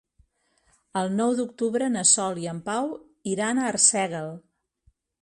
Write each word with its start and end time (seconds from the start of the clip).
El 1.01 1.11
nou 1.17 1.35
d'octubre 1.41 1.91
na 1.97 2.05
Sol 2.13 2.41
i 2.47 2.51
en 2.55 2.65
Pau 2.73 2.93
iran 3.37 3.63
a 3.67 3.71
Arsèguel. 3.75 4.37